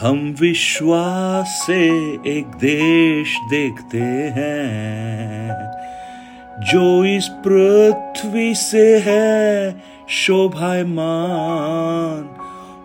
हम 0.00 0.36
विश्वास 0.40 1.64
से 1.66 1.88
एक 2.38 2.46
देश 2.46 3.38
देखते 3.50 4.00
हैं, 4.40 5.72
जो 6.60 7.04
इस 7.04 7.28
पृथ्वी 7.28 8.54
से 8.54 8.98
है 8.98 9.80
शोभायमान। 10.08 12.28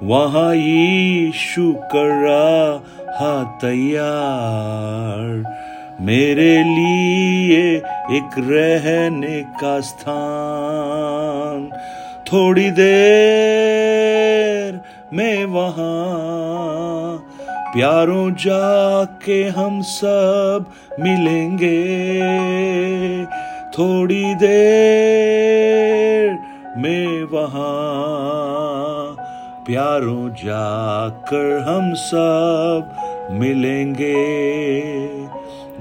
वहाँ 0.04 0.56
यीशु 0.56 1.74
कर 1.74 2.84
तैयार। 3.44 5.54
मेरे 6.02 6.64
लिए 6.64 7.78
एक 8.18 8.30
रहने 8.38 9.42
का 9.42 9.80
स्थान। 9.80 11.70
थोड़ी 12.34 12.72
देर 12.72 14.93
में 15.14 15.46
वहाँ। 15.46 17.18
प्यारों 17.74 18.32
जाके 18.32 19.44
हम 19.44 19.82
सब 19.82 20.66
मिलेंगे। 21.00 21.94
थोड़ी 23.66 24.36
देर 24.36 26.32
में 26.78 27.24
वहाँ। 27.24 29.16
प्यारों 29.66 30.30
जाकर 30.30 31.66
हम 31.68 31.94
सब 31.94 32.96
मिलेंगे। 33.32 34.14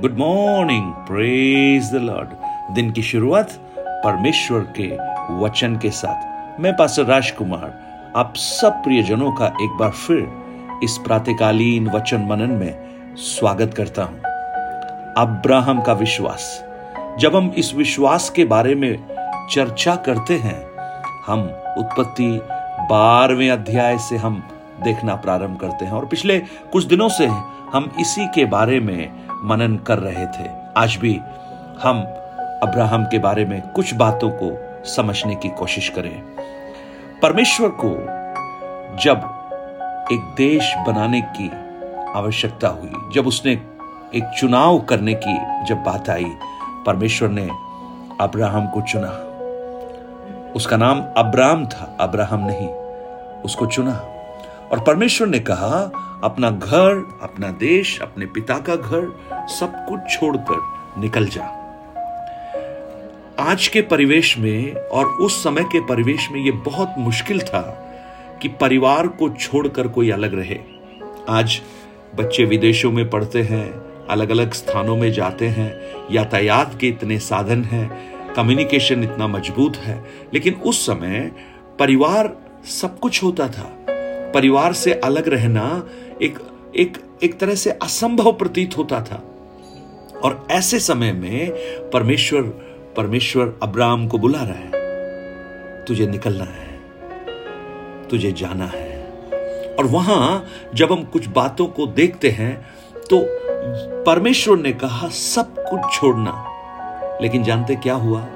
Good 0.01 0.19
morning 0.19 0.93
praise 0.93 1.93
the 1.93 1.95
lord 1.95 2.29
दिन 2.75 2.91
की 2.91 3.03
शुरुआत 3.03 3.51
परमेश्वर 3.79 4.61
के 4.81 4.97
वचन 5.45 5.77
के 5.77 5.91
साथ। 5.91 6.33
मैं 6.61 6.77
पास 6.77 6.97
राजकुमार 6.99 7.92
आप 8.17 8.33
सब 8.37 8.73
प्रियजनों 8.73 9.33
का 9.33 9.47
एक 9.47 9.71
बार 9.81 9.91
फिर 9.91 10.81
इस 10.85 10.99
प्रातकालीन 10.99 11.89
वचन 11.89 12.21
मनन 12.21 12.51
में 12.51 12.75
स्वागत 13.17 13.75
करता 13.75 14.05
हूँ। 14.05 14.19
अब्राहम 15.19 15.81
का 15.81 15.93
विश्वास। 15.93 16.65
जब 17.19 17.37
हम 17.37 17.55
इस 17.57 17.75
विश्वास 17.75 18.31
के 18.31 18.45
बारे 18.45 18.75
में 18.75 19.05
चर्चा 19.51 19.95
करते 19.97 20.35
हैं, 20.35 20.67
हम 21.27 21.41
उत्पत्ति 21.79 22.41
बारहवें 22.91 23.51
अध्याय 23.51 23.99
से 23.99 24.17
हम 24.17 24.43
देखना 24.83 25.15
प्रारंभ 25.15 25.59
करते 25.61 25.85
हैं 25.85 25.93
और 25.93 26.07
पिछले 26.07 26.39
कुछ 26.73 26.85
दिनों 26.85 27.09
से 27.09 27.27
हम 27.73 27.93
इसी 28.01 28.27
के 28.27 28.45
बारे 28.45 28.81
में 28.81 29.13
मनन 29.45 29.77
कर 29.77 29.99
रहे 29.99 30.27
थे। 30.27 30.51
आज 30.77 30.97
भी 30.97 31.21
हम 31.83 32.03
अब्राहम 32.63 33.05
के 33.05 33.19
बारे 33.19 33.45
में 33.45 33.61
कुछ 33.61 33.95
बातों 33.95 34.31
को 34.31 34.57
समझने 34.85 35.35
की 35.35 35.49
कोशिश 35.49 35.89
करें। 35.89 36.23
परमेश्वर 37.23 37.69
को 37.69 37.89
जब 38.97 39.17
एक 40.13 40.21
देश 40.21 40.75
बनाने 40.87 41.21
की 41.21 41.51
आवश्यकता 42.13 42.69
हुई, 42.69 42.93
जब 43.13 43.27
उसने 43.27 43.53
एक 44.15 44.35
चुनाव 44.41 44.79
करने 44.79 45.15
की 45.15 45.65
जब 45.65 45.77
बात 45.77 46.11
आई, 46.11 46.33
परमेश्वर 46.87 47.29
ने 47.29 47.49
अब्राहम 48.21 48.67
को 48.67 48.81
चुना। 48.81 49.09
उसका 50.57 50.77
नाम 50.77 51.03
अब्राम 51.17 51.67
था, 51.67 51.97
अब्राहम 52.01 52.41
नहीं, 52.47 52.69
उसको 53.43 53.67
चुना। 53.67 53.95
और 54.73 54.81
परमेश्वर 54.81 55.29
ने 55.29 55.39
कहा, 55.39 55.91
अपना 56.25 56.51
घर, 56.51 57.19
अपना 57.23 57.49
देश, 57.49 58.03
अपने 58.03 58.27
पिता 58.27 58.55
का 58.55 58.77
घर 58.77 59.17
सब 59.49 59.87
कुछ 59.89 60.01
छोड़कर 60.19 60.63
निकल 61.01 61.27
जा। 61.27 61.62
आज 63.39 63.69
के 63.69 63.81
परिवेश 63.81 64.39
में 64.39 64.73
और 64.73 65.07
उस 65.07 65.45
समय 65.45 65.65
के 65.65 65.81
परिवेश 65.81 66.29
में 66.33 66.41
यह 66.45 66.53
बहुत 66.53 66.95
मुश्किल 66.99 67.41
था 67.41 67.63
कि 68.43 68.49
परिवार 68.49 69.07
को 69.07 69.29
छोड़कर 69.29 69.89
कोई 69.89 70.11
अलग 70.11 70.35
रहे। 70.35 70.59
आज 71.29 71.61
बच्चे 72.15 72.45
विदेशों 72.45 72.93
में 72.93 73.11
पढ़ते 73.11 73.43
हैं 73.43 73.73
अलग 74.07 74.31
अलग 74.31 74.53
स्थानों 74.53 74.97
में 74.97 75.13
जाते 75.13 75.47
हैं, 75.47 75.81
यातायात 76.11 76.79
के 76.81 76.89
इतने 76.89 77.19
साधन 77.19 77.65
हैं 77.65 78.13
कम्युनिकेशन 78.35 79.03
इतना 79.03 79.27
मज़बूत 79.27 79.77
है। 79.77 80.05
लेकिन 80.35 80.55
उस 80.55 80.87
समय 80.87 81.33
परिवार 81.79 82.37
सब 82.65 82.99
कुछ 82.99 83.23
होता 83.23 83.49
था। 83.49 83.77
परिवार 84.35 84.73
से 84.73 84.93
अलग 84.93 85.29
रहना 85.29 85.89
एक 86.23 86.39
एक 86.77 86.99
एक 87.23 87.39
तरह 87.39 87.55
से 87.55 87.71
असंभव 87.71 88.33
प्रतीत 88.33 88.79
होता 88.79 89.01
था। 89.01 89.29
और 90.25 90.47
ऐसे 90.51 90.79
समय 90.79 91.13
में 91.13 91.51
परमेश्वर 91.91 92.72
परमेश्वर 92.97 93.53
अब्राम 93.63 94.09
को 94.09 94.19
बुला 94.19 94.39
रहा 94.43 94.55
है। 94.55 94.71
तुझे 95.85 96.07
निकलना 96.07 96.45
है। 96.45 96.81
तुझे 98.09 98.33
जाना 98.33 98.67
है। 98.67 99.07
और 99.79 99.85
वहाँ 99.85 100.47
जब 100.75 100.93
हम 100.93 101.05
कुछ 101.05 101.29
बातों 101.29 101.67
को 101.67 101.87
देखते 101.87 102.31
हैं 102.31 102.67
तो 102.97 103.27
परमेश्वर 104.05 104.59
ने 104.59 104.73
कहा, 104.73 105.09
सब 105.09 105.55
कुछ 105.59 105.81
छोड़ना। 105.93 106.49
लेकिन 107.23 107.43
जानते 107.43 107.77
क्या 107.77 107.95
हुआ? 107.95 108.27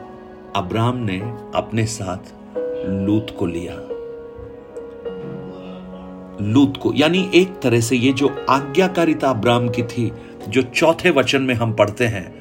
अब्राम 0.57 0.97
ने 0.97 1.21
अपने 1.55 1.87
साथ 1.87 2.19
लूत 2.89 3.37
को 3.39 3.47
लिया। 3.47 3.75
लूत 6.41 6.77
को, 6.77 6.93
यानी 6.95 7.31
एक 7.35 7.61
तरह 7.61 7.81
से 7.81 7.97
ये 7.97 8.13
जो 8.13 8.47
आज्ञाकारिता 8.51 9.31
अब्राम 9.31 9.69
की 9.69 9.83
थी, 9.83 10.13
जो 10.49 10.63
चौथे 10.63 11.11
वचन 11.11 11.43
में 11.43 11.55
हम 11.55 11.73
पढ़ते 11.73 12.07
हैं 12.07 12.36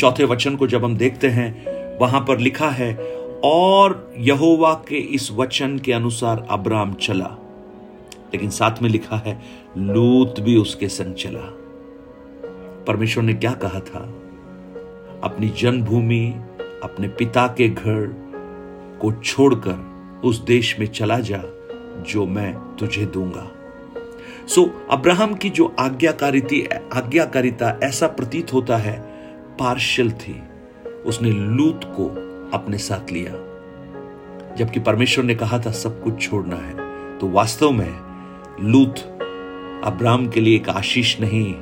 चौथे 0.00 0.24
वचन 0.24 0.56
को 0.56 0.66
जब 0.66 0.84
हम 0.84 0.96
देखते 0.96 1.28
हैं 1.28 1.64
वहाँ 1.98 2.20
पर 2.20 2.38
लिखा 2.38 2.70
है 2.70 2.94
और 3.44 4.14
यहोवा 4.18 4.74
के 4.74 4.96
इस 4.96 5.32
वचन 5.32 5.78
के 5.78 5.92
अनुसार 5.92 6.46
अब्राम 6.50 6.92
चला। 6.92 7.36
लेकिन 8.34 8.50
साथ 8.50 8.82
में 8.82 8.90
लिखा 8.90 9.16
है 9.16 9.42
लूत 9.78 10.40
भी 10.40 10.56
उसके 10.56 10.88
संग 10.88 11.14
चला। 11.14 11.54
परमेश्वर 12.88 13.22
ने 13.24 13.34
क्या 13.34 13.52
कहा 13.52 13.80
था? 13.80 14.00
अपनी 15.22 15.48
जन्मभूमि 15.48 16.34
अपने 16.82 17.08
पिता 17.08 17.46
के 17.46 17.68
घर 17.68 18.14
को 19.00 19.12
छोड़कर 19.12 19.90
उस 20.24 20.44
देश 20.44 20.76
में 20.80 20.86
चला 20.86 21.18
जा 21.18 21.42
जो 22.08 22.26
मैं 22.26 22.76
तुझे 22.76 23.06
दूँगा। 23.06 23.50
सो 24.48 24.62
so, 24.62 24.70
अब्राहम 24.90 25.34
की 25.34 25.50
जो 25.50 25.74
आज्ञाकारिता 25.78 26.98
आज्ञाकारिता 26.98 27.80
ऐसा 27.82 28.06
प्रतीत 28.06 28.52
होता 28.52 28.76
है 28.76 29.09
पार्शल 29.60 30.10
थी। 30.10 30.42
उसने 31.06 31.30
लूत 31.30 31.80
को 31.84 32.06
अपने 32.58 32.78
साथ 32.78 33.12
लिया। 33.12 33.32
जबकि 34.54 34.80
परमेश्वर 34.80 35.24
ने 35.24 35.34
कहा 35.34 35.58
था, 35.58 35.70
सब 35.70 36.02
कुछ 36.02 36.30
छोड़ना 36.30 36.56
है। 36.56 36.90
तो 37.18 37.28
वास्तव 37.28 37.70
में 37.70 37.98
लूत 38.60 38.98
अब्राहम 39.84 40.28
के 40.28 40.40
लिए 40.40 40.56
एक 40.56 40.68
आशीष 40.68 41.20
नहीं, 41.20 41.54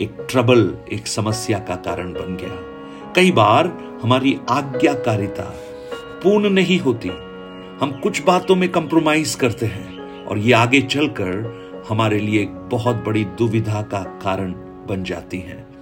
एक 0.00 0.26
ट्रबल, 0.30 0.76
एक 0.92 1.06
समस्या 1.06 1.58
का 1.58 1.74
कारण 1.74 2.12
बन 2.12 2.36
गया। 2.36 2.56
कई 3.12 3.30
बार 3.30 3.66
हमारी 4.02 4.40
आज्ञाकारिता 4.50 5.54
पूर्ण 6.22 6.50
नहीं 6.50 6.78
होती। 6.78 7.08
हम 7.80 8.00
कुछ 8.02 8.22
बातों 8.22 8.56
में 8.56 8.68
कंप्रोमाइज 8.68 9.34
करते 9.34 9.66
हैं 9.66 10.24
और 10.24 10.38
ये 10.38 10.52
आगे 10.52 10.80
चलकर 10.80 11.58
हमारे 11.88 12.18
लिए 12.18 12.40
एक 12.40 12.50
बहुत 12.50 12.96
बड़ी 12.96 13.24
दुविधा 13.24 13.82
का 13.82 13.98
कारण 13.98 14.52
बन 14.88 15.04
जाती 15.04 15.38
हैं। 15.38 15.77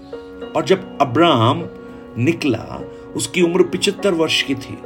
और 0.56 0.64
जब 0.64 0.98
अब्राहम 1.00 1.70
निकला, 2.18 2.84
उसकी 3.16 3.42
उम्र 3.42 3.62
पिचहत्तर 3.62 4.14
वर्ष 4.14 4.42
की 4.42 4.54
थी। 4.54 4.78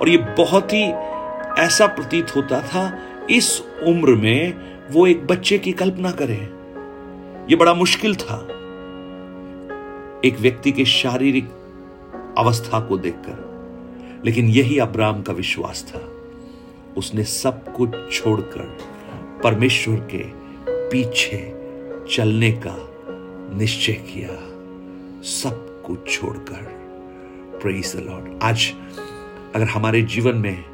और 0.00 0.08
ये 0.08 0.16
बहुत 0.16 0.72
ही 0.72 0.84
ऐसा 1.62 1.86
प्रतीत 1.86 2.36
होता 2.36 2.60
था, 2.60 2.98
इस 3.30 3.62
उम्र 3.86 4.10
में 4.10 4.54
वो 4.90 5.06
एक 5.06 5.26
बच्चे 5.26 5.58
की 5.58 5.72
कल्पना 5.72 6.10
करे। 6.10 6.50
ये 7.50 7.56
बड़ा 7.56 7.74
मुश्किल 7.74 8.16
था, 8.16 8.40
एक 10.24 10.36
व्यक्ति 10.40 10.72
के 10.72 10.84
शारीरिक 10.84 11.48
अवस्था 12.38 12.80
को 12.80 12.98
देखकर। 12.98 13.54
लेकिन 14.24 14.48
यही 14.48 14.78
अब्राम 14.78 15.22
का 15.22 15.32
विश्वास 15.32 15.92
था। 15.94 16.10
उसने 16.96 17.24
सब 17.24 17.72
कुछ 17.72 17.90
छोड़कर 18.12 18.78
परमेश्वर 19.44 19.96
के 19.96 20.24
पीछे 20.88 21.54
चलने 22.14 22.52
का 22.52 22.93
निश्चय 23.58 23.92
किया, 23.92 24.28
सब 25.22 25.82
कुछ 25.86 26.20
छोड़कर। 26.20 26.84
प्रेज 27.62 27.96
द 27.96 28.00
लॉर्ड 28.00 28.42
आज 28.42 28.72
अगर 29.54 29.64
हमारे 29.64 30.02
जीवन 30.02 30.36
में 30.36 30.64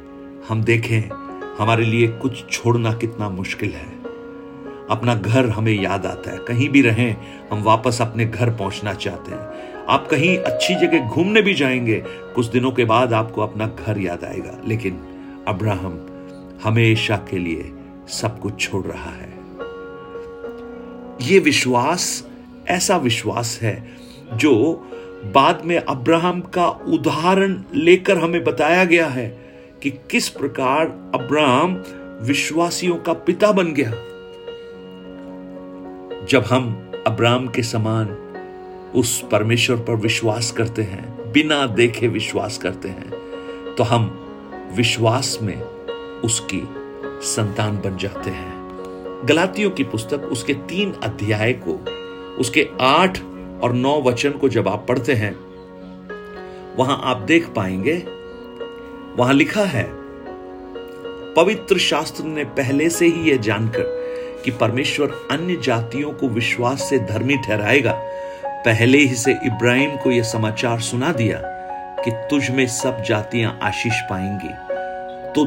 हम 0.49 0.63
देखें, 0.63 1.01
हमारे 1.57 1.85
लिए 1.85 2.07
कुछ 2.07 2.49
छोड़ना 2.51 2.93
कितना 2.93 3.29
मुश्किल 3.29 3.71
है। 3.71 4.03
अपना 4.89 5.15
घर 5.15 5.49
हमें 5.49 5.81
याद 5.81 6.05
आता 6.05 6.31
है। 6.31 6.37
कहीं 6.37 6.69
भी 6.69 6.81
रहें, 6.81 7.17
हम 7.51 7.63
वापस 7.63 7.97
अपने 8.01 8.25
घर 8.25 8.49
पहुँचना 8.49 8.93
चाहते 8.93 9.31
हैं। 9.31 9.75
आप 9.89 10.07
कहीं 10.11 10.37
अच्छी 10.37 10.75
जगह 10.75 10.99
घूमने 10.99 11.41
भी 11.41 11.53
जाएँगे, 11.53 12.03
कुछ 12.35 12.45
दिनों 12.45 12.71
के 12.71 12.85
बाद 12.85 13.13
आपको 13.13 13.41
अपना 13.41 13.67
घर 13.67 13.99
याद 13.99 14.23
आएगा। 14.23 14.61
लेकिन 14.65 14.99
अब्राहम 15.47 16.07
हमेशा 16.63 17.17
के 17.17 17.37
लिए 17.37 17.71
सब 18.07 18.39
कुछ 18.39 18.59
छोड़ 18.59 18.85
रहा 18.85 19.11
है। 19.11 19.41
ये 21.21 21.39
विश्वास 21.39 22.30
ऐसा 22.67 22.97
विश्वास 22.97 23.59
है 23.61 23.91
जो 24.33 24.53
बाद 25.25 25.61
में 25.65 25.77
अब्राहम 25.77 26.41
का 26.41 26.67
उदाहरण 26.67 27.63
लेकर 27.75 28.17
हमें 28.17 28.43
बताया 28.43 28.85
गया 28.85 29.07
है 29.07 29.27
कि 29.83 29.89
किस 29.91 30.29
प्रकार 30.29 30.85
अब्राहम 31.15 31.83
विश्वासियों 32.21 32.95
का 32.95 33.13
पिता 33.13 33.51
बन 33.51 33.73
गया। 33.73 33.91
जब 36.25 36.43
हम 36.43 36.91
अब्राम 37.07 37.47
के 37.47 37.63
समान 37.63 38.07
उस 38.95 39.21
परमेश्वर 39.31 39.77
पर 39.77 39.95
विश्वास 39.95 40.51
करते 40.51 40.81
हैं, 40.81 41.31
बिना 41.31 41.65
देखे 41.65 42.07
विश्वास 42.07 42.57
करते 42.57 42.89
हैं 42.89 43.09
तो 43.75 43.83
हम 43.83 44.05
विश्वास 44.75 45.37
में 45.41 45.61
उसकी 46.23 46.61
संतान 47.23 47.77
बन 47.77 47.97
जाते 47.97 48.29
हैं। 48.29 49.25
गलातियों 49.25 49.71
की 49.71 49.83
पुस्तक 49.83 50.21
उसके 50.21 50.53
तीन 50.53 50.91
अध्याय 50.91 51.53
को 51.53 51.73
उसके 52.39 52.67
आठ 52.81 53.19
और 53.63 53.73
नौ 53.73 54.01
वचन 54.01 54.31
को 54.31 54.49
जब 54.49 54.67
आप 54.67 54.85
पढ़ते 54.87 55.13
हैं, 55.13 55.33
वहाँ 56.77 57.01
आप 57.03 57.17
देख 57.17 57.49
पाएँगे, 57.49 57.95
वहाँ 59.17 59.33
लिखा 59.33 59.63
है, 59.63 59.87
पवित्र 61.35 61.77
शास्त्र 61.77 62.23
ने 62.23 62.43
पहले 62.43 62.89
से 62.89 63.05
ही 63.05 63.29
यह 63.31 63.37
जानकर 63.37 63.83
कि 64.45 64.51
परमेश्वर 64.51 65.27
अन्य 65.31 65.55
जातियों 65.55 66.11
को 66.11 66.27
विश्वास 66.27 66.81
से 66.81 66.99
धर्मी 66.99 67.37
ठहराएगा। 67.37 67.91
पहले 68.45 68.97
ही 68.97 69.15
से 69.15 69.31
इब्राहिम 69.31 69.95
को 69.97 70.11
यह 70.11 70.23
समाचार 70.23 70.79
सुना 70.79 71.11
दिया 71.11 71.41
कि 72.05 72.11
तुझ 72.11 72.49
में 72.49 72.67
सब 72.67 73.03
जातियाँ 73.03 73.59
आशीष 73.61 74.01
पाएँगी। 74.09 74.53
तो 75.31 75.45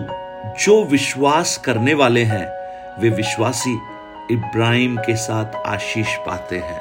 जो 0.65 0.85
विश्वास 0.85 1.57
करने 1.57 1.95
वाले 1.95 2.23
हैं, 2.23 2.47
वे 3.01 3.09
विश्वासी 3.09 3.79
इब्राहिम 4.31 4.97
के 4.97 5.15
साथ 5.17 5.56
आशीष 5.67 6.15
पाते 6.17 6.59
हैं। 6.59 6.81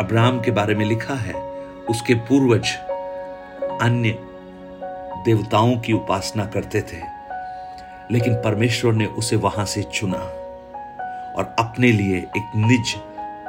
अब्राहम 0.00 0.40
के 0.40 0.50
बारे 0.50 0.74
में 0.74 0.84
लिखा 0.86 1.14
है, 1.14 1.32
उसके 1.88 2.14
पूर्वज 2.28 2.68
अन्य 3.82 4.10
देवताओं 5.24 5.76
की 5.76 5.92
उपासना 5.92 6.44
करते 6.44 6.80
थे, 6.82 7.00
लेकिन 8.10 8.34
परमेश्वर 8.34 8.92
ने 8.92 9.06
उसे 9.06 9.36
वहाँ 9.36 9.64
से 9.64 9.82
चुना 9.82 10.18
और 10.18 11.54
अपने 11.58 11.90
लिए 11.92 12.18
एक 12.18 12.52
निज 12.56 12.94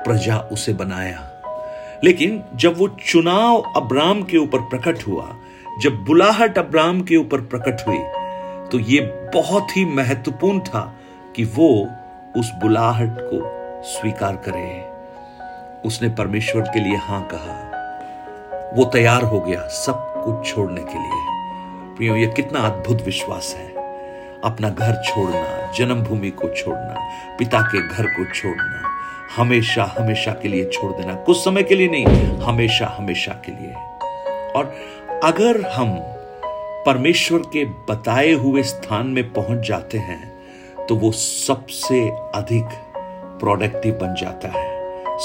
प्रजा 0.06 0.38
उसे 0.52 0.74
बनाया। 0.74 1.22
लेकिन 2.04 2.44
जब 2.56 2.78
वो 2.78 2.88
चुनाव 3.04 3.74
अब्राम 3.75 4.24
के 4.24 4.38
ऊपर 4.38 4.62
प्रकट 4.69 5.08
हुआ, 5.08 5.30
जब 5.81 6.04
बुलाहट 6.06 6.58
अब्राम 6.58 7.02
के 7.02 7.16
ऊपर 7.16 7.42
प्रकट 7.44 7.88
हुई 7.88 8.00
तो 8.72 8.80
ये 8.80 9.02
बहुत 9.34 9.78
ही 9.78 9.86
महत्वपूर्ण 9.86 10.60
था 10.60 10.81
कि 11.36 11.44
वो 11.46 11.69
उस 12.38 12.51
बुलाहट 12.54 13.18
को 13.19 13.57
स्वीकार 13.84 14.36
करे। 14.36 14.89
उसने 15.86 16.10
परमेश्वर 16.10 16.62
के 16.62 16.80
लिए 16.80 16.98
हाँ 16.98 17.28
कहा। 17.34 17.63
वो 18.74 18.86
तैयार 18.86 19.22
हो 19.22 19.39
गया 19.39 19.62
सब 19.62 20.24
कुछ 20.25 20.54
छोड़ने 20.54 20.81
के 20.81 21.00
लिए। 21.00 21.28
प्रियो, 21.98 22.16
ये 22.16 22.28
कितना 22.28 22.60
अद्भुत 22.60 23.01
विश्वास 23.01 23.56
है। 23.57 23.68
अपना 24.44 24.69
घर 24.69 24.94
छोड़ना, 24.94 25.72
जन्मभूमि 25.72 26.30
को 26.30 26.50
छोड़ना, 26.50 26.95
पिता 27.39 27.62
के 27.62 27.88
घर 27.88 28.06
को 28.06 28.34
छोड़ना, 28.34 28.90
हमेशा 29.36 29.95
हमेशा 30.00 30.31
के 30.31 30.48
लिए 30.48 30.66
छोड़ 30.66 30.92
देना। 30.92 31.13
कुछ 31.13 31.38
समय 31.38 31.63
के 31.63 31.75
लिए 31.75 31.88
नहीं, 31.88 32.06
हमेशा 32.38 32.95
हमेशा 32.98 33.31
के 33.31 33.51
लिए। 33.51 33.74
और 34.51 34.75
अगर 35.24 35.69
हम 35.69 35.90
परमेश्वर 36.86 37.40
के 37.40 37.66
बताए 37.66 38.31
हुए 38.31 38.63
स्थान 38.63 39.07
में 39.07 39.33
पहुँच 39.33 39.68
जाते 39.68 39.98
हैं 39.98 40.37
तो 40.89 40.95
वो 40.95 41.12
सबसे 41.12 42.00
अधिक 42.36 42.66
प्रोडक्टिव 43.39 43.94
बन 43.94 44.16
जाता 44.16 44.50
है। 44.50 44.66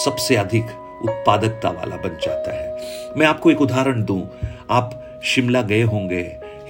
सबसे 0.04 0.36
अधिक 0.36 0.64
उत्पादकता 1.04 1.70
वाला 1.70 1.96
बन 1.96 2.16
जाता 2.22 2.52
है। 2.52 3.14
मैं 3.16 3.26
आपको 3.26 3.50
एक 3.50 3.60
उदाहरण 3.60 4.04
दूँ। 4.04 4.22
आप 4.70 5.20
शिमला 5.24 5.62
गए 5.62 5.82
होंगे, 5.82 6.22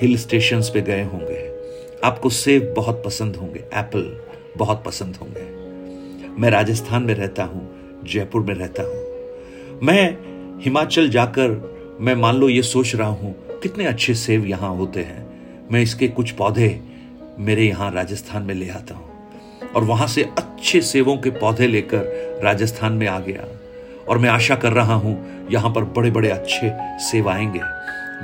हिल 0.02 0.16
स्टेशंस 0.16 0.68
पे 0.68 0.80
गए 0.80 1.02
होंगे। 1.02 1.50
आपको 2.04 2.30
सेब 2.30 2.72
बहुत 2.76 3.02
पसंद 3.06 3.36
होंगे, 3.36 3.60
एप्पल 3.74 4.20
बहुत 4.56 4.82
पसंद 4.84 5.16
होंगे। 5.16 5.50
मैं 6.40 6.50
राजस्थान 6.50 7.02
में 7.02 7.14
रहता 7.14 7.44
हूँ, 7.44 7.68
जयपुर 8.04 8.42
में 8.42 8.54
रहता 8.54 8.82
हूँ। 8.82 9.80
मैं 9.82 10.16
हिमाचल 10.62 11.08
जाकर 11.10 11.96
मैं 12.00 12.14
मान 12.14 12.36
लो 12.36 12.48
ये 12.48 12.62
सोच 12.62 12.94
रहा 12.94 13.08
हूँ, 13.08 13.34
कितने 13.62 13.84
अच्छे 13.84 14.14
सेब 14.14 14.46
यहाँ 14.46 14.76
होते 14.76 15.00
हैं। 15.00 15.26
मैं 15.72 15.82
इसके 15.82 16.08
कुछ 16.08 16.30
पौधे 16.30 16.68
मेरे 17.38 17.64
यहाँ 17.64 17.90
राजस्थान 17.90 18.42
में 18.42 18.54
ले 18.54 18.68
आता 18.68 18.94
हूँ। 18.94 19.12
और 19.76 19.84
वहाँ 19.84 20.06
से 20.06 20.22
अच्छे 20.22 20.80
सेबों 20.80 21.16
के 21.16 21.30
पौधे 21.30 21.66
लेकर 21.66 22.02
राजस्थान 22.44 22.92
में 22.92 23.06
आ 23.06 23.20
गया। 23.20 23.46
और 24.08 24.18
मैं 24.18 24.28
आशा 24.28 24.54
कर 24.54 24.72
रहा 24.72 24.94
हूँ, 24.94 25.46
यहाँ 25.50 25.72
पर 25.74 25.84
बड़े 25.84 26.10
बड़े 26.10 26.30
अच्छे 26.30 26.72
सेब 26.98 27.28
आएँगे। 27.28 27.60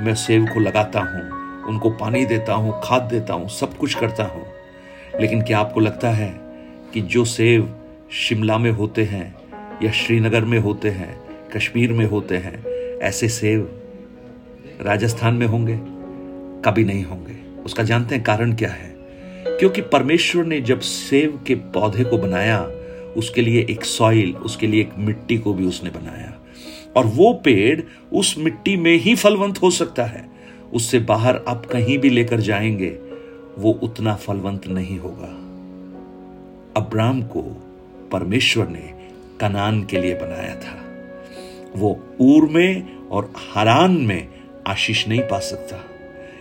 मैं 0.03 0.15
सेब 0.15 0.49
को 0.53 0.59
लगाता 0.59 0.99
हूँ, 0.99 1.39
उनको 1.67 1.89
पानी 1.89 2.25
देता 2.25 2.53
हूँ, 2.53 2.81
खाद 2.83 3.01
देता 3.01 3.33
हूँ, 3.33 3.49
सब 3.49 3.77
कुछ 3.77 3.93
करता 3.93 4.23
हूँ। 4.23 4.45
लेकिन 5.21 5.41
क्या 5.41 5.59
आपको 5.59 5.79
लगता 5.79 6.09
है 6.09 6.35
कि 6.93 7.01
जो 7.01 7.25
सेब 7.25 7.75
शिमला 8.11 8.57
में 8.57 8.71
होते 8.71 9.03
हैं 9.03 9.35
या 9.83 9.91
श्रीनगर 9.91 10.45
में 10.45 10.59
होते 10.59 10.89
हैं, 10.89 11.19
कश्मीर 11.55 11.93
में 11.93 12.05
होते 12.05 12.37
हैं, 12.37 12.65
ऐसे 12.99 13.29
सेब 13.29 13.75
राजस्थान 14.81 15.33
में 15.33 15.47
होंगे? 15.47 15.79
कभी 16.65 16.83
नहीं 16.83 17.05
होंगे। 17.05 17.63
उसका 17.65 17.83
जानते 17.83 18.15
हैं 18.15 18.23
कारण 18.23 18.55
क्या 18.55 18.69
है? 18.69 18.88
क्योंकि 19.47 19.81
परमेश्वर 19.81 20.45
ने 20.45 20.61
जब 20.61 20.79
सेब 20.79 21.43
के 21.47 21.55
पौधे 21.55 22.03
को 22.03 22.17
बनाया, 22.17 22.61
उसके 23.17 23.41
लिए 23.41 23.67
एक 23.69 23.85
सॉइल, 23.85 24.35
उसके 24.35 24.67
लिए 24.67 24.81
एक 24.81 24.89
मिट्टी 24.97 25.37
को 25.37 25.53
भी 25.53 25.65
उसने 25.65 25.89
बनाया। 25.89 26.35
और 26.97 27.05
वो 27.05 27.33
पेड़ 27.33 27.81
उस 28.13 28.35
मिट्टी 28.37 28.77
में 28.77 28.95
ही 28.95 29.15
फलवंत 29.15 29.61
हो 29.61 29.71
सकता 29.71 30.03
है। 30.03 30.29
उससे 30.73 30.99
बाहर 30.99 31.41
आप 31.47 31.65
कहीं 31.65 31.97
भी 31.97 32.09
लेकर 32.09 32.39
जाएँगे, 32.39 32.99
वो 33.57 33.79
उतना 33.83 34.15
फलवंत 34.15 34.67
नहीं 34.67 34.99
होगा। 34.99 35.49
अब्राम 36.77 37.21
को 37.21 37.41
परमेश्वर 38.11 38.67
ने 38.67 38.93
कनान 39.39 39.83
के 39.83 39.99
लिए 39.99 40.15
बनाया 40.15 40.55
था। 40.55 40.85
वो 41.75 42.03
ऊर 42.19 42.49
में 42.49 42.95
और 43.07 43.33
हरान 43.53 43.91
में 43.91 44.27
आशीष 44.67 45.07
नहीं 45.07 45.21
पा 45.21 45.39
सकता। 45.39 45.85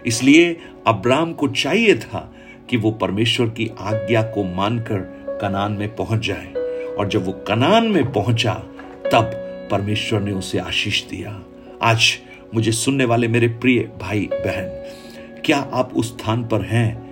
इसलिए 0.06 0.56
अब्राम 0.86 1.32
को 1.32 1.48
चाहिए 1.48 1.98
था 1.98 2.27
कि 2.70 2.76
वो 2.76 2.91
परमेश्वर 2.91 3.47
की 3.47 3.70
आज्ञा 3.81 4.23
को 4.23 4.44
मानकर 4.44 4.99
कनान 5.43 5.73
में 5.73 5.97
पहुँच 5.97 6.26
जाए। 6.26 6.53
और 6.99 7.09
जब 7.09 7.26
वो 7.26 7.32
कनान 7.32 7.87
में 7.87 8.12
पहुँचा, 8.12 8.55
तब 9.12 9.44
परमेश्वर 9.70 10.20
ने 10.20 10.32
उसे 10.32 10.59
आशीष 10.59 11.05
दिया। 11.05 11.43
आज 11.82 12.19
मुझे 12.55 12.73
सुनने 12.73 13.05
वाले 13.05 13.29
मेरे 13.29 13.49
प्रिय 13.49 13.91
भाई, 14.00 14.29
बहन, 14.32 14.65
क्या 15.44 15.56
आप 15.56 15.94
उस 15.94 16.19
स्थान 16.19 16.44
पर 16.44 16.62
हैं 16.62 17.09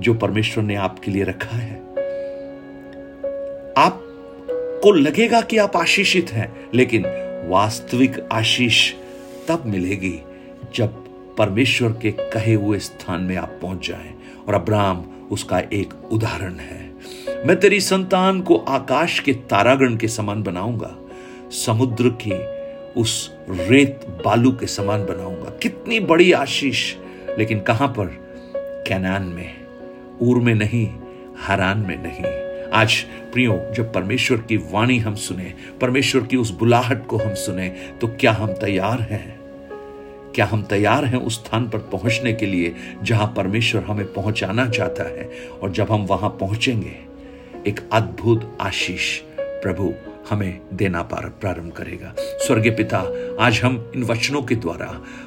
जो 0.00 0.14
परमेश्वर 0.14 0.64
ने 0.64 0.74
आपके 0.74 1.10
लिए 1.10 1.22
रखा 1.24 1.56
है? 1.56 1.76
आपको 3.78 4.92
लगेगा 4.92 5.40
कि 5.40 5.58
आप 5.58 5.76
आशीषित 5.76 6.32
हैं, 6.32 6.68
लेकिन 6.74 7.02
वास्तविक 7.48 8.28
आशीष 8.32 8.92
तब 9.48 9.62
मिलेगी 9.66 10.22
जब 10.74 11.09
परमेश्वर 11.38 11.88
के 11.88 12.10
कहे 12.10 12.54
हुए 12.54 12.78
स्थान 12.78 13.22
में 13.22 13.36
आप 13.36 13.58
पहुँच 13.62 13.88
जाएँ 13.88 14.14
और 14.48 14.54
अब्राम 14.54 15.04
उसका 15.30 15.58
एक 15.58 16.12
उदाहरण 16.12 16.54
है। 16.54 16.92
मैं 17.46 17.60
तेरी 17.60 17.80
संतान 17.80 18.40
को 18.40 18.56
आकाश 18.56 19.20
के 19.20 19.32
तारागण 19.32 19.96
के 19.96 20.08
समान 20.08 20.42
बनाऊँगा, 20.42 20.96
समुद्र 21.50 22.08
की 22.08 22.60
उस 23.00 23.34
रेत 23.50 24.00
बालू 24.24 24.52
के 24.52 24.66
समान 24.66 25.06
बनाऊँगा। 25.06 25.50
कितनी 25.50 26.00
बड़ी 26.00 26.32
आशीष, 26.32 26.94
लेकिन 27.38 27.60
कहाँ 27.60 27.88
पर? 27.88 28.06
कैनान 28.88 29.22
में, 29.22 29.54
ऊर 30.20 30.38
में 30.38 30.54
नहीं, 30.54 30.94
हरान 31.46 31.78
में 31.78 32.02
नहीं। 32.02 32.50
आज 32.70 32.94
प्रियो, 33.32 33.60
जब 33.74 33.92
परमेश्वर 33.92 34.38
की 34.38 34.56
वाणी 34.56 34.98
हम 34.98 35.14
सुने, 35.14 35.54
परमेश्वर 35.80 36.22
की 36.22 36.36
उस 36.36 36.50
बुलाहट 36.50 37.06
को 37.06 37.16
हम 37.16 37.34
सुने 37.34 37.68
तो 38.00 38.08
क्या 38.08 38.32
हम 38.32 38.48
तैयार 38.48 39.00
हैं? 39.00 39.39
क्या 40.34 40.46
हम 40.46 40.62
तैयार 40.62 41.04
हैं 41.04 41.18
उस 41.18 41.44
स्थान 41.44 41.68
पर 41.68 41.78
पहुँचने 41.78 42.32
के 42.32 42.46
लिए 42.46 42.74
जहाँ 43.02 43.34
परमेश्वर 43.36 43.82
हमें 43.82 44.12
पहुंचाना 44.12 44.68
चाहता 44.68 45.04
है? 45.04 45.30
और 45.62 45.70
जब 45.70 45.90
हम 45.90 46.02
वहाँ 46.02 46.30
पहुँचेंगे, 46.30 46.96
एक 47.66 47.88
अद्भुत 47.92 48.58
आशीष 48.60 49.18
प्रभु 49.40 49.92
हमें 50.30 50.60
देना 50.72 51.02
प्रारंभ 51.02 51.72
करेगा। 51.72 52.14
स्वर्गीय 52.18 52.72
पिता, 52.72 52.98
आज 53.40 53.60
हम 53.64 53.92
इन 53.96 54.02
वचनों 54.02 54.42
के 54.42 54.54
द्वारा, 54.54 54.86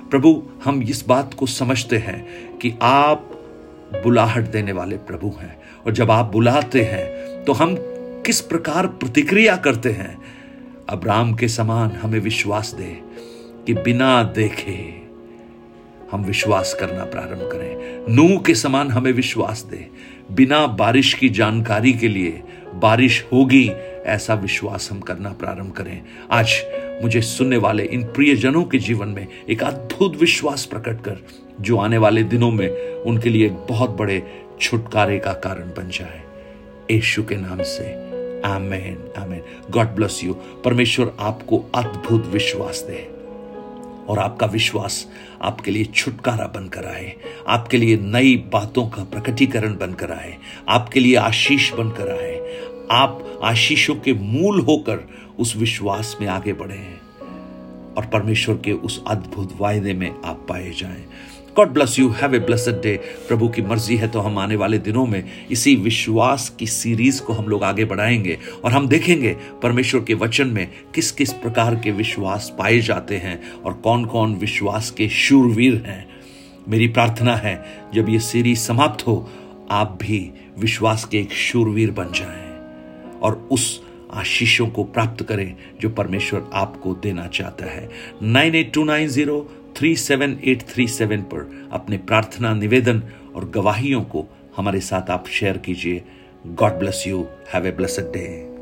प्रभु, 0.10 0.44
हम 0.64 0.84
इस 0.84 1.08
बात 1.08 1.34
को 1.34 1.46
समझते 1.46 1.98
हैं 1.98 2.26
कि 2.58 2.74
आप 2.82 3.30
बुलाहट 3.94 4.44
देने 4.44 4.72
वाले 4.72 4.98
प्रभु 4.98 5.34
हैं। 5.42 5.58
और 5.86 5.94
जब 5.94 6.12
आप 6.12 6.26
बुलाते 6.26 6.82
हैं 6.82 7.24
तो 7.46 7.54
हम 7.54 7.76
किस 8.26 8.42
प्रकार 8.42 8.88
प्रतिक्रिया 8.88 9.56
करते 9.56 9.92
हैं? 9.92 10.18
अब्राम 10.90 11.34
के 11.34 11.48
समान 11.48 11.92
हमें 11.92 12.20
विश्वास 12.20 12.74
दे 12.74 12.84
कि 13.68 13.74
बिना 13.74 14.24
देखे 14.24 15.04
हम 16.12 16.26
विश्वास 16.26 16.78
करना 16.80 17.06
प्रारंभ 17.06 17.50
करें। 17.52 18.06
नूह 18.10 18.42
के 18.42 18.56
समान 18.56 18.92
हमें 18.92 19.12
विश्वास 19.12 19.68
दे। 19.72 19.88
बिना 20.32 20.68
बारिश 20.68 21.14
की 21.14 21.30
जानकारी 21.30 21.94
के 21.94 22.08
लिए 22.08 22.44
बारिश 22.76 23.26
होगी, 23.34 23.70
ऐसा 24.06 24.34
विश्वास 24.34 24.90
हम 24.92 25.00
करना 25.00 25.30
प्रारंभ 25.30 25.72
करें। 25.72 26.02
आज 26.32 26.54
मुझे 27.04 27.22
सुनने 27.22 27.58
वाले 27.58 27.84
इन 27.84 28.04
प्रियजनों 28.04 28.64
के 28.64 28.78
जीवन 28.78 29.08
में 29.08 29.28
एक 29.50 29.64
अद्भुत 29.64 30.16
विश्वास 30.16 30.66
प्रकट 30.66 31.02
कर, 31.02 31.26
जो 31.62 31.78
आने 31.78 31.98
वाले 31.98 32.24
दिनों 32.24 32.52
में 32.52 32.94
उनके 32.94 33.30
लिए 33.30 33.46
एक 33.46 33.54
बहुत 33.54 33.90
बड़े 33.90 34.42
छुटकारे 34.62 35.20
का 35.20 35.34
कारण 35.34 35.64
बन 35.64 35.90
जाए। 35.90 36.22
यशु 36.92 37.24
के 37.24 37.36
नाम 37.36 37.64
से। 37.64 38.14
Amen 38.42 39.14
amen. 39.18 39.42
God 39.70 39.88
bless 39.88 40.24
you. 40.24 40.34
परमेश्वर 40.34 41.14
आपको 41.20 41.66
अद्भुत 41.76 42.26
विश्वास 42.26 42.80
दे। 42.90 43.23
और 44.10 44.20
आपका 44.20 44.46
विश्वास 44.46 45.08
आपके 45.42 45.72
लिए 45.72 45.86
छुटकारा 45.86 46.48
बनकर 46.48 46.86
आए। 46.86 47.16
आपके 47.48 47.78
लिए 47.78 47.98
नई 47.98 48.36
बातों 48.36 48.88
का 48.88 49.04
प्रकटीकरण 49.04 49.78
बनकर 49.78 50.12
आए। 50.12 50.38
आपके 50.70 51.00
लिए 51.00 51.16
आशीष 51.16 51.74
बनकर 51.74 52.12
आए। 52.12 52.34
आप 52.92 53.40
आशीषों 53.44 53.96
के 53.96 54.14
मूल 54.14 54.60
होकर 54.60 55.08
उस 55.40 55.56
विश्वास 55.56 56.18
में 56.22 56.28
आगे 56.28 56.54
बढ़े 56.54 56.78
हैं। 56.78 57.03
और 57.98 58.06
परमेश्वर 58.06 58.56
के 58.56 58.72
उस 58.72 59.04
अद्भुत 59.08 59.58
वायदे 59.60 59.94
में 59.94 60.16
आप 60.26 60.46
पाए 60.50 60.70
जाएँ। 60.70 61.06
God 61.58 61.70
bless 61.70 62.00
you 62.00 62.10
have 62.10 62.36
a 62.36 62.40
blessed 62.40 62.82
day 62.82 62.96
प्रभु 63.28 63.48
की 63.48 63.62
मर्ज़ी 63.62 63.96
है 63.96 64.08
तो 64.08 64.20
हम 64.20 64.38
आने 64.38 64.56
वाले 64.56 64.78
दिनों 64.78 65.06
में 65.06 65.24
इसी 65.52 65.76
विश्वास 65.76 66.50
की 66.50 66.68
सीरीज़ 66.68 67.22
को 67.22 67.34
हम 67.34 67.46
लोग 67.46 67.64
आगे 67.64 67.86
बढ़ाएँगे 67.86 68.38
और 68.64 68.72
हम 68.72 68.88
देखेंगे 68.88 69.36
परमेश्वर 69.64 70.02
के 70.02 70.14
वचन 70.14 70.48
में 70.48 70.68
किस 70.96 71.12
किस 71.12 71.34
प्रकार 71.34 71.76
के 71.76 71.92
विश्वास 71.92 72.56
पाए 72.60 72.80
जाते 72.80 73.18
हैं 73.18 73.54
और 73.54 73.74
कौन 73.74 74.06
कौन 74.06 74.36
विश्वास 74.36 74.92
के 74.92 75.10
शूरवीर 75.10 75.84
हैं। 75.88 76.06
मेरी 76.70 76.88
प्रार्थना 76.88 77.36
है, 77.36 77.66
जब 77.94 78.10
ये 78.10 78.20
सीरीज़ 78.20 78.60
समाप्त 78.60 79.08
हो, 79.08 79.30
आप 79.72 79.98
भी 80.02 80.32
विश्वास 80.60 81.06
के 81.06 81.20
एक 81.20 81.32
शूरवीर 81.32 81.92
बन 81.92 82.12
जाएँ 82.16 82.52
और 83.20 83.48
उस 83.52 83.84
आशीषों 84.14 84.68
को 84.68 84.84
प्राप्त 84.84 85.24
करें, 85.24 85.56
जो 85.82 85.90
परमेश्वर 85.90 86.50
आपको 86.54 86.94
देना 86.94 87.28
चाहता 87.28 87.66
है। 87.66 87.90
Nine 88.24 88.56
eight 88.56 88.74
two 88.74 88.84
nine 88.84 89.08
zero 89.08 89.40
three 89.78 89.96
seven 89.96 90.38
eight 90.44 90.62
three 90.62 90.88
seven 90.88 91.22
पर 91.34 91.70
अपने 91.72 91.98
प्रार्थना, 91.98 92.54
निवेदन 92.54 93.04
और 93.36 93.50
गवाहियों 93.50 94.02
को 94.02 94.26
हमारे 94.58 94.80
साथ 94.80 95.10
आप 95.10 95.28
शेयर 95.28 95.58
कीजिए। 95.58 96.04
God 96.48 96.80
bless 96.80 97.04
you 97.08 97.26
have 97.54 97.68
a 97.68 97.72
blessed 97.72 98.12
day 98.14 98.52